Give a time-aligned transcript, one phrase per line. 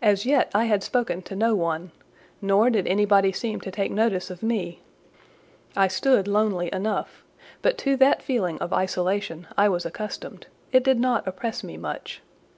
[0.00, 1.92] As yet I had spoken to no one,
[2.40, 4.80] nor did anybody seem to take notice of me;
[5.76, 7.22] I stood lonely enough:
[7.60, 12.22] but to that feeling of isolation I was accustomed; it did not oppress me much.